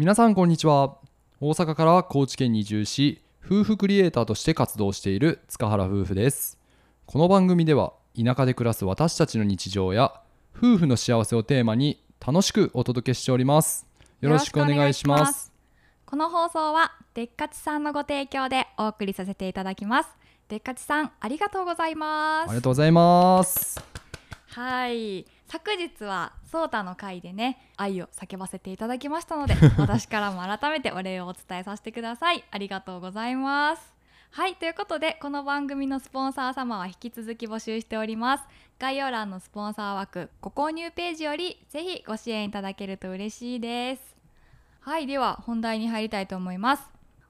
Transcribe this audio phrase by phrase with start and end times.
[0.00, 0.96] 皆さんこんにちは。
[1.42, 6.58] 大阪から高知県に移住し夫婦クリエイターとして活動している塚原夫婦です。
[7.04, 10.22] この番組では田舎で暮らす私たちの日常や
[10.56, 13.86] 夫婦の幸せをテーマに楽しくお届けしております。
[14.22, 15.52] よろしくお願いします。
[16.06, 20.08] この放送はでっかちさんのご提供でお送りさせていただきます。
[20.48, 22.48] でっかちさんありがとうございます。
[22.48, 23.78] ありがとうございます。
[24.46, 32.44] はい昨日はソータの会でね愛を叫ばせていただきましたので 私からも改めてお礼をお伝えさせてください。
[32.52, 33.92] ありがとうございます。
[34.30, 38.44] はいということでこの番組のスポンサー様は引き続き募集しております。
[38.78, 44.16] 概要欄のスポンサー枠ご購入ページよりぜひご支援いただけると嬉しいです。
[44.82, 46.84] はいでは本題に入りたいと思います。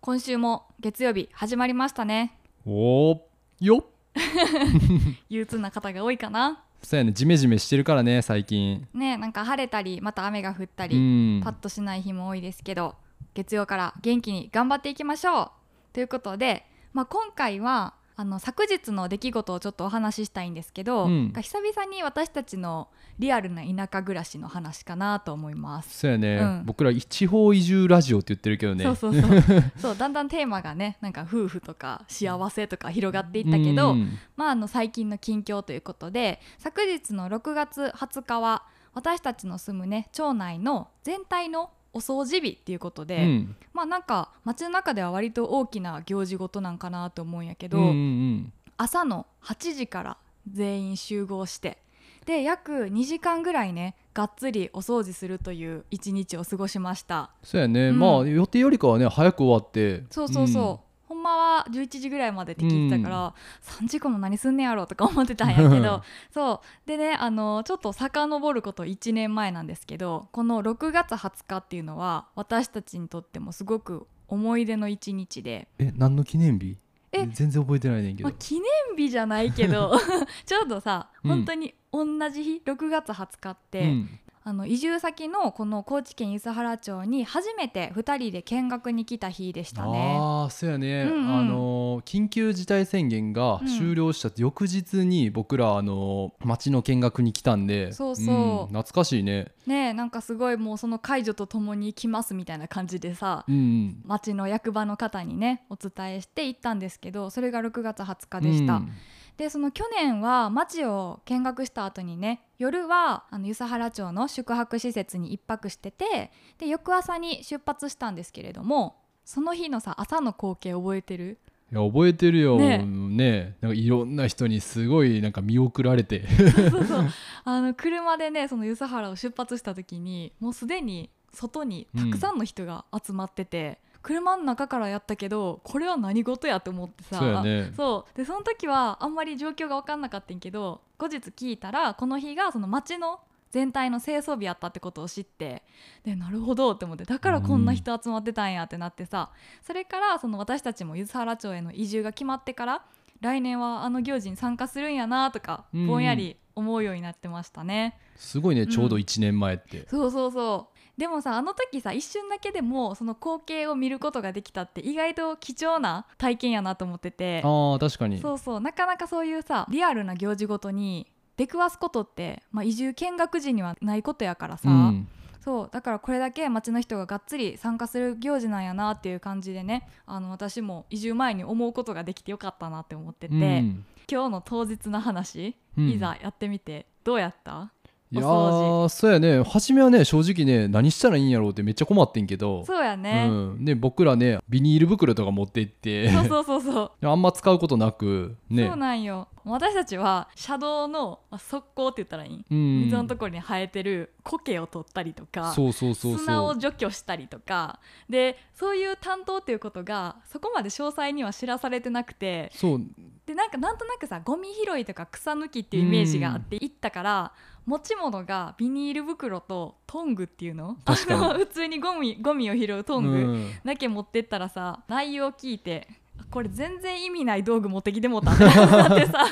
[0.00, 2.38] 今週も月曜日始まりましたね。
[2.64, 3.20] おー
[3.60, 3.84] よっ。
[5.28, 8.86] 憂鬱な方が多いかなそうやねジメジメしてるからね最近。
[8.94, 11.40] ねなんか晴れたりまた雨が降ったうり、ん。
[11.42, 12.94] パッとしない日も多いですけど
[13.34, 15.50] 月曜から元気に頑張っていきましょう。
[15.92, 21.32] ということで、まあ、今回はあの昨日の出来事をちょっとお話ししたいんですけど、うん。
[21.36, 25.98] 久々に私たちのリアルな田舎暮らしの話かなと思います。
[25.98, 26.62] そうやね、うん。
[26.64, 28.84] 僕ら地方移住ラジオって言ってるけどね。
[28.84, 29.42] そうそうそう。
[29.76, 34.18] そうだんだんテーマがねなんか夫婦とか幸せとか広がっていったけど、うん。
[34.34, 38.62] まあ、あの最近の近況ということで昨日の6月20日は
[38.94, 43.56] 私たちの住むね町内の全体のお掃除日っていうことで、うん。
[43.72, 48.52] まあなんか街の中では割と大きな行事事なんかなと思うんやけど、うんうんうん。
[48.76, 50.16] 朝の8時から
[50.52, 51.78] 全員集合して
[52.26, 57.30] で約2時間ぐらいねがっつりお掃除するという一日を過ごしました。
[57.42, 57.98] そうやね、うん。
[57.98, 60.04] まあ予定よりかはね早く終わって。
[60.10, 60.78] そうそうそう、ほん
[61.26, 63.34] まは11時ぐらいまでって聞いてたから、
[63.80, 66.88] 3時間も何すんねやろうとか思ってたんやけどそう。
[66.88, 76.76] でねあのちょっと遡ること1年前なんですけどこの6月20日っていうのは私たちにとってもすごく思い出の一日で、え何の記念日？
[77.12, 78.62] え全然覚えてないねんけど、まあ、記念
[78.96, 79.94] 日じゃないけど
[80.44, 81.30] ちょうどさうん。
[81.30, 90.16] 本当に同じ日？6月20日って、うんあの移住先のこの高知県梼原町に初めて2人で見学に来た日でしたね。
[90.20, 91.36] ああそうやね、うんうん。
[91.36, 98.34] あのー緊急事態宣言が終了した翌日に僕らあのー町の見学に来たんでそうそう。
[98.66, 99.50] ん懐かしいね。
[99.66, 104.02] ねえなんかすごいもうその解除とともに来ますみたいな感じでさうんうん。
[104.04, 108.92] 町の役場の方にねお伝えして行ったんですけどそれが6月20日でした、うん
[109.36, 121.38] でその去年は町を見学した後にね夜はあの梼原町の宿泊施設に一泊しててで翌朝に出発したんですけれどもその日のさ朝の光景覚えてる？
[121.72, 122.58] いや覚えてるよ。
[122.58, 122.78] ね。
[122.78, 123.56] ね。
[123.60, 126.24] なんかいろんな人にすごいなんか見送られて。
[126.70, 127.06] そうそう。
[127.44, 137.18] あの車でねその梼原を出発した時にもうすでに外にたくさんの人が集まってて、車の中からやったけどこれは何事やと思ってさ。
[137.18, 137.72] そうやね。
[138.14, 143.18] でその時はあんまり状況が分かんなかったんやけど後日聞いたらこの日がその町の
[143.50, 145.64] 全体の清掃日やったってことを知って
[146.04, 149.30] でなるほどって思ってだからこんな人集まってたんやってなってさ、
[149.60, 152.84] それからその私たちも梼原町への移住が決まってから
[153.20, 155.86] 来年はあの行事に参加するんやなとかうん。
[155.88, 157.98] ぼんやり思うようになってましたね。
[158.14, 158.68] すごいねん。
[158.68, 167.42] ちょうど1年前って、そうそうそうでもさあの時さ一瞬だけでもその光景を見ることができたって意外と貴重な体験やなと思ってて。
[167.44, 168.18] ああ確かに。
[168.20, 168.60] そうそう。
[168.60, 171.06] なかなかそういうさリアルな行事ごとに
[171.36, 175.08] 出くわすことって、まあ、移住見学時にはないことやからさ、うん。
[175.38, 175.68] そう。
[175.70, 183.84] だからこれだけ町の人ががっつり参加する行事なんやなっていう感じでねあの私も移住前に思うことができてよかったなって思ってて、うん。
[184.10, 185.90] 今日の当日の話、うん。
[185.90, 187.70] いざやってみてどうやった？
[188.12, 189.42] いやそうやね。
[189.42, 192.64] 初めはね正直ね何したらいいんやろうってめっちゃ困ってんけど。
[192.64, 196.08] そうやね、うん、で僕らねビニール袋とか持って行って。
[196.10, 196.92] そうそうそうそう。
[197.06, 198.68] あんま使うことなくね。
[198.68, 199.26] そうなんよ。
[199.44, 202.80] 私たちは車道のまあ側溝って言ったらいい、うん。
[202.84, 206.44] 水のところに生えてる苔を取ったりとかそうそうそう砂そう。
[206.50, 207.80] を除去したりとか。
[208.08, 212.50] でそういう担当っていうことがそこまで詳細には知らされてなくて。
[212.54, 212.80] そう。
[213.26, 217.32] でなんかなんとなくさゴミ拾いとか草抜きっていうイメージがあって行ったから
[217.66, 220.76] 持ち物がビニール袋とトングっていうの？
[220.84, 223.50] あの 普通にゴミゴミを拾うトング、うん。
[223.64, 225.88] だけ持ってったらさ内容聞いて
[226.30, 229.24] これ全然意味ない道具持ってきてもうたって なってさ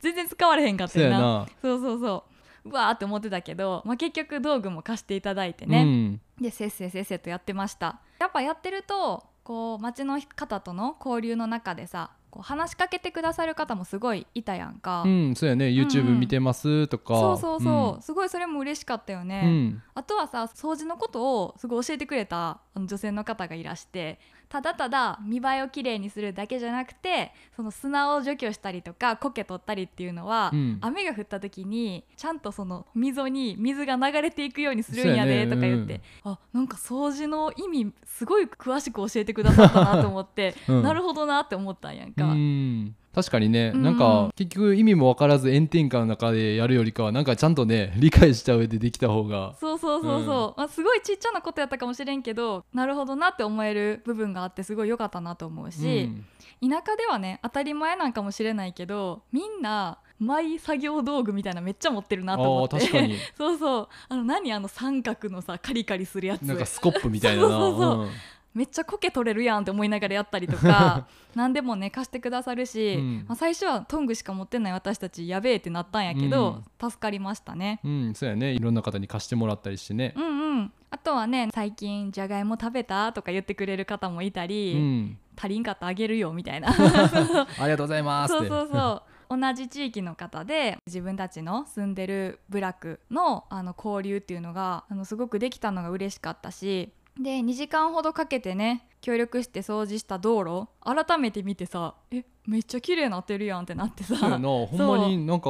[0.00, 1.46] 全然使われへんかったよな。
[1.62, 2.24] そうそうそうそ
[2.64, 2.68] う。
[2.70, 6.20] うわーって思ってたけど、まあ、結局道具も貸していただいてうね、ん。
[6.40, 8.00] でせっせせっせとやってました。
[8.18, 15.68] やっぱやってるとこう町の方との交流の中でさここう話しかけてくださる方もすごいいたやんか、うんそうやね。
[15.68, 19.82] うん YouTube 見てますとか、そうそうそう、すごいそれも嬉しかったよね、うんうん。
[19.94, 30.78] あとはさ掃除のことをすごい教えてくれたあの女性の方がいらしてただただ見栄えをきれいにするだけじゃなくてその砂を除去したりとか苔取ったりっていうのは、うん。
[30.80, 40.82] 雨が降った時にちゃんとその溝に水が流れていくようにするんやでとか言って、あなんか掃除の意味すごい詳しく教えてくださったなと思って、うん。
[40.82, 42.34] なるほどなって思ったんやんか。
[43.12, 43.82] うん確かにね、うん。
[43.82, 49.54] なんか結局意味も分からず炎天下の中でやるよりかはなんかちゃんとね 理解した上でできた方が。
[49.58, 56.10] そうそうそうそう、まあ、すごいちっちゃなことやったかもしれんけどなるほどなって思える部分があってすごい良かったなと思うし、
[56.60, 62.76] 田舎ではね当たり前なんかもしれないけどみんなマイ作業道具みたいなのめっちゃ持ってるうなんと思って。
[62.76, 63.16] あー確かに。
[63.36, 63.88] そうそう。
[64.08, 66.42] あの何あの三角のさカリカリするやつ。
[66.42, 67.48] なんかスコップみたいなな。
[67.48, 68.00] そうそうそう。
[68.02, 68.10] うん
[68.54, 73.24] めっちゃ苔取れるやんって思いながらやったりとか 何でもね貸してくださるし、うん。
[73.28, 77.80] まあ、最初はトングしか持ってない私たちやべえってなったんやけど、助かりましたね。
[77.84, 78.52] うん、そうやね。
[78.52, 80.14] いろんな方に貸してもらったりしてね。
[80.16, 86.68] う、んうん、あとはね最近じゃがいも食べたとか言ってくれる方もいたうり、ん、足りんかったあげるよみたいな。
[86.74, 89.18] ありがとうございますそうそうそう。
[89.30, 104.16] 同じ地域の方で自分たちの住んでる部落のあの交流っていうのがあのすごくできたのが嬉しかったしで2時間ほどかけてね協力して掃除した道路改めて見てさえめっちゃ綺麗になってるやんってなってさ。
[104.16, 105.46] そうやな ほんまになんか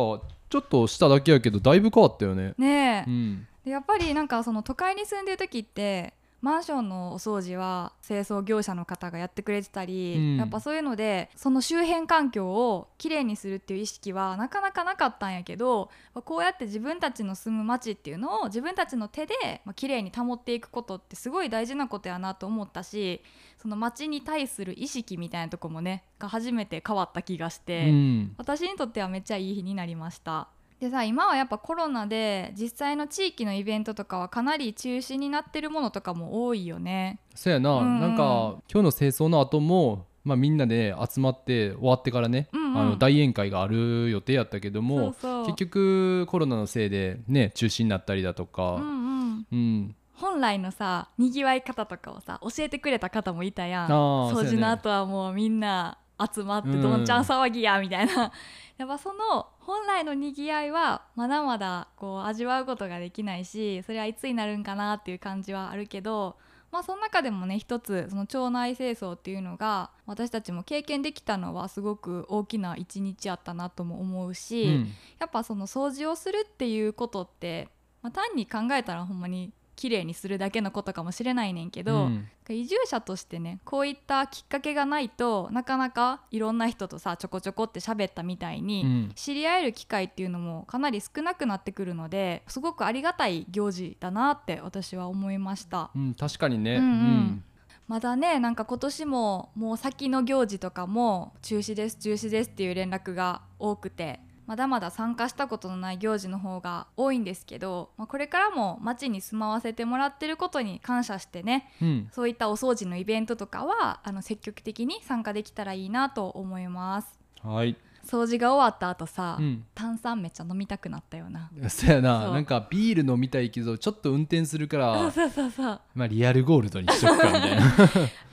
[0.50, 2.54] ちょっとしただけやけどだいぶ変わったよね。
[2.58, 3.46] ねえ、うん。
[3.64, 23.20] でやっぱりなんかその都会に住んでる時ってマンションのお掃除は清掃業者の方がやってくれてたり、うんやっぱそういうのでその周辺環境をきれいにするっていう意識はなかなかなかったんやけどこうやって自分たちの住む街っていうのを自分たちの手でまあ綺麗に保っていくことってすごい大事なことやなと思ったし
[23.60, 27.90] その街に対する意識みたいなとこもねが初めて変わった気がして。
[27.90, 30.48] うん私にとってはめっちゃいい日になりました
[30.80, 37.18] でさ今はやっぱコロナで実際の地域のイベントとかはかなり中止になってるものとかも多いよね。
[37.34, 38.00] そうやな、うんうん。
[38.00, 42.78] なんか今日の清掃の後もまあみんなで集まって終わってからね、うんうん。
[42.78, 45.16] あの大宴会がある予定やったけども
[45.46, 49.46] 結局コロナのせいでね中止になったりだとか、うんうん。
[49.50, 49.96] うん。
[50.14, 53.88] 本来のさにぎわい方とかをさ教えてくれた方もいたやん。
[53.88, 55.98] 掃除の後はもうみんな
[56.32, 58.32] 集まってうんどんちゃん騒ぎやみたいな、
[58.76, 66.36] やっぱその本来のにぎわいはまだまだこう味わうことができないしそれはいつになるんかなっていう感じはあるけど
[66.70, 74.92] まあその中でもね一つその腸内清掃っていうのが私たちも経験できたのはすごく大きな一日やったなとも思うし、うん。
[75.18, 77.68] やっぱその掃除をするっていうことって、
[78.02, 82.28] まあ、単に考えたらほんまに綺麗にするだけのことかもしれないねんけど、うん。
[82.48, 89.12] 移住者としてねこういったきっかけがないとなかなかいろんな人とさちょこちょこって喋ったみたいに、うん。
[89.14, 95.90] 知り合える機会っていうのもかなり少なくなってくるのですごくありがたい行事だなって私は思いました。
[95.94, 96.82] うん確かにね、うん。
[96.82, 97.44] うん。
[97.86, 112.08] まだねなんか今年ももう先の行事とかも中止です中止ですっていう連絡が多くてまだまだ参加したことのない行事の方が多いんですけど、まあ、これからも町に住まわせてもらってることに感謝してねうん。
[112.12, 117.18] そういったお掃除のイベントとかはあの積極的に参加できたらいいなと思います。
[117.42, 121.50] はい、掃除が終わった後さ、うん、炭酸めっちゃ飲みたくなったよな。
[121.68, 127.62] そうやななんかビール飲みたいけどちょっと運転するからそうそうそうまあリアルゴールドにしとくかみたいな、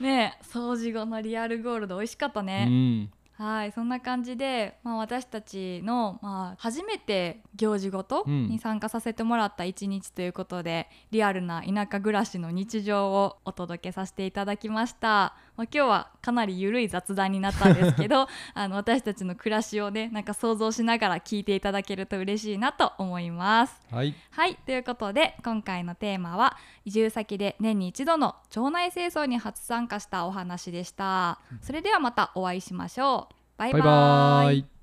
[0.00, 8.48] ねえ掃除後のリアルゴールド美味しかったね、うんはいそんな感じで、まあ、私たちの、まあ、初めて行事ごとうん。
[8.48, 23.80] に参加させてもらった一日ということで、リアルな田舎暮らしの日常をお届けさせていただきました、まあ、今日はかなり緩い雑談になったんですけど あの私たちの暮らしをねなんか想像しながら聞いていただけると嬉しいなと思います。
[23.90, 24.14] はい。
[24.30, 24.56] はい。
[24.56, 31.40] ということで今回のテーマは移住先で年に一度の町内清掃に初参加したお話でした。
[31.62, 33.34] それではまたお会いしましょう。
[33.56, 34.75] バイババイイバイ